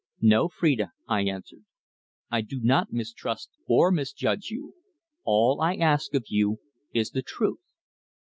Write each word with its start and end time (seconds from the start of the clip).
"No, 0.19 0.47
Phrida," 0.49 0.87
I 1.07 1.21
answered. 1.25 1.63
"I 2.31 2.41
do 2.41 2.59
not 2.59 2.91
mistrust 2.91 3.51
or 3.67 3.91
misjudge 3.91 4.49
you. 4.49 4.73
All 5.25 5.61
I 5.61 5.75
ask 5.75 6.15
of 6.15 6.25
you 6.27 6.57
is 6.91 7.11
the 7.11 7.21
truth. 7.21 7.59